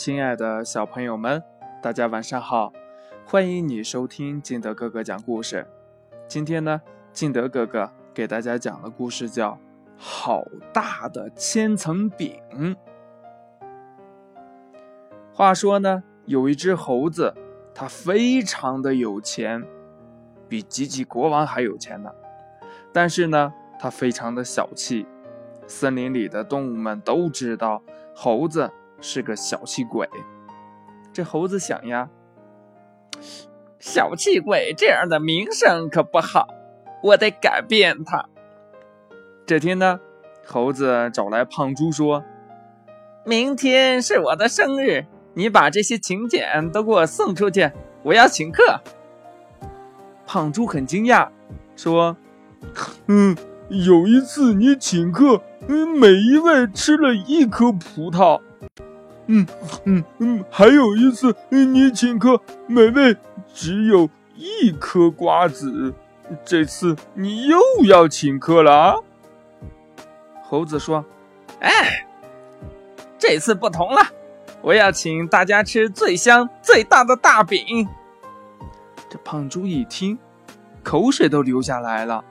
[0.00, 1.42] 亲爱的小朋友们，
[1.82, 2.72] 大家晚上好！
[3.26, 5.66] 欢迎你收听金德哥哥讲故事。
[6.26, 6.80] 今天呢，
[7.12, 9.50] 金德哥哥给大家讲的故事叫
[9.98, 10.42] 《好
[10.72, 12.40] 大的千层饼》。
[15.34, 17.34] 话说呢，有一只猴子，
[17.74, 19.62] 它非常的有钱，
[20.48, 22.10] 比吉吉国王还有钱呢。
[22.90, 25.06] 但是呢，它非常的小气。
[25.66, 27.82] 森林里的动物们都知道，
[28.14, 28.70] 猴子。
[29.00, 30.08] 是个小气鬼，
[31.12, 32.08] 这猴子想呀，
[33.78, 36.48] 小气鬼这样的名声可不好，
[37.02, 38.26] 我得改变他。
[39.46, 40.00] 这天呢，
[40.46, 42.22] 猴子找来胖猪说
[43.24, 47.70] ：“明天是我的生日，你把这些请柬都给我送出去，
[48.02, 48.80] 我要请客。”
[50.26, 51.28] 胖猪很惊讶，
[51.74, 52.16] 说
[53.08, 53.36] ：“嗯，
[53.68, 58.40] 有一次你请客，嗯，每一位吃了一颗葡萄。”
[59.32, 59.46] 嗯
[59.84, 63.16] 嗯嗯，还有一次，你请客，美味
[63.54, 65.94] 只有一颗瓜子。
[66.44, 68.96] 这次你又要请客了啊？
[70.42, 71.04] 猴子说
[71.60, 72.04] ：“哎，
[73.18, 74.02] 这次不同了，
[74.62, 77.88] 我要请大家吃最香最大的大饼。”
[79.08, 80.18] 这胖猪一听，
[80.82, 82.24] 口水都流下来了。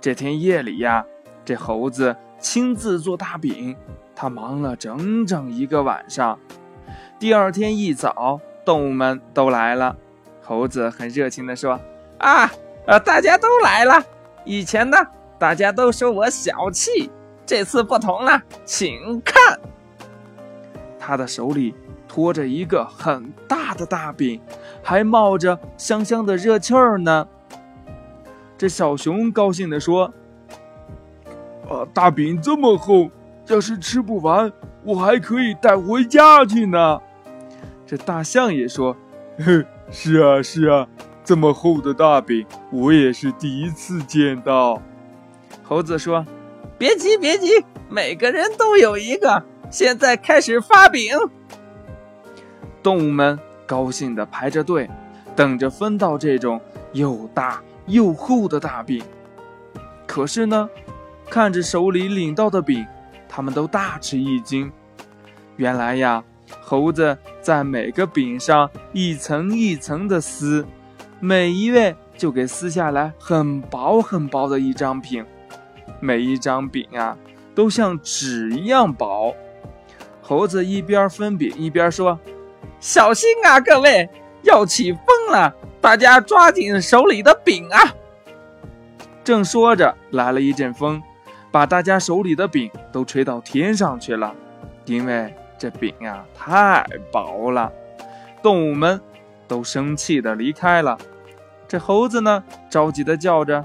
[0.00, 1.04] 这天夜里呀，
[1.44, 3.74] 这猴子亲自做大饼。
[4.14, 6.38] 他忙了整整一个晚上。
[7.18, 9.96] 第二天一早，动物们都来了。
[10.42, 11.80] 猴子很热情地说
[12.18, 12.52] ：“啊，
[12.86, 14.04] 呃，大家都来了。
[14.44, 14.98] 以前呢，
[15.38, 17.10] 大家都说我小气，
[17.46, 19.58] 这次不同了，请看。”
[21.00, 21.74] 他的手里
[22.06, 24.40] 托着一个很大的大饼，
[24.82, 27.26] 还冒着香香的热气儿呢。
[28.58, 30.12] 这小熊高兴地说
[31.92, 33.10] ：“大饼这么厚。”
[33.48, 34.50] 要是吃不完，
[34.84, 37.00] 我还可以带回家去呢。
[37.84, 38.96] 这大象也说
[39.44, 40.86] ：“哼，是啊，是啊，
[41.24, 44.80] 这么厚的大饼，我也是第一次见到。”
[45.64, 46.24] 猴子说
[46.78, 49.42] ：“别急，别急，每个人都有一个。
[49.70, 51.12] 现在开始发饼。”
[52.80, 54.88] 动物们高兴地排着队，
[55.34, 56.60] 等着分到这种
[56.92, 59.02] 又大又厚的大饼。
[60.06, 60.70] 可是呢，
[61.32, 62.86] 看着手里领到的饼。
[63.26, 64.70] 他们都大吃一惊，
[65.56, 66.22] 原来呀，
[66.60, 70.66] 猴子在每个饼上一层一层的撕，
[71.18, 75.24] 每一位就给撕下来很薄很薄的一张饼，
[76.00, 77.16] 每一张饼啊
[77.54, 79.34] 都像纸一样薄。
[80.20, 82.20] 猴子一边分饼一边说
[82.78, 84.06] ：“小心啊，各位，
[84.42, 87.94] 要起风了，大家抓紧手里的饼啊！”
[89.24, 91.02] 正说着，来了一阵风。
[91.52, 94.34] 把大家手里的饼都吹到天上去了，
[94.86, 97.70] 因为这饼呀太薄了。
[98.42, 99.00] 动物们
[99.46, 100.98] 都生气的离开了。
[101.68, 103.64] 这猴子呢，着急的叫着：“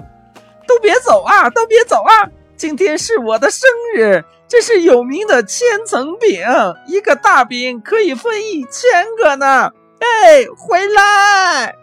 [0.68, 2.30] 都别走啊，都别走啊！
[2.56, 6.46] 今天是我的生日，这是有名的千层饼，
[6.86, 9.72] 一个大饼可以分一千个呢！
[9.98, 11.74] 哎，回来！”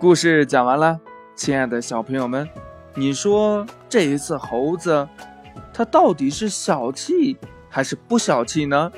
[0.00, 0.98] 故事讲完了，
[1.36, 2.48] 亲爱的小朋友们。
[3.00, 5.08] 你说这一次猴子，
[5.72, 7.34] 他到底是小气
[7.70, 8.92] 还是不小气呢？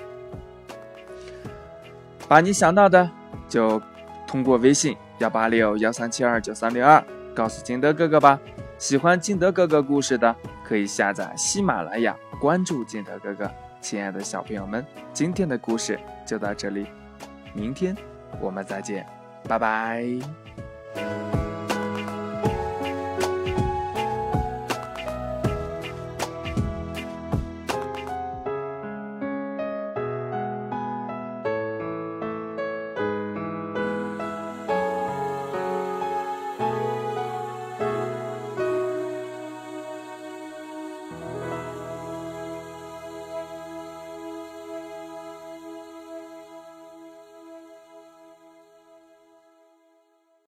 [2.26, 3.08] 把你想到的
[3.48, 3.80] 就
[4.26, 7.00] 通过微信幺八六幺三七二九三六二
[7.32, 8.41] 告诉金德哥哥吧。
[8.76, 13.48] 喜欢金德哥哥故事的，可以下载喜马拉雅，关注金德哥哥。
[13.80, 15.96] 亲爱的小朋友们，今天的故事
[16.26, 16.88] 就到这里，
[17.54, 17.96] 明天
[18.41, 19.06] 我们再见，
[19.48, 20.04] 拜拜。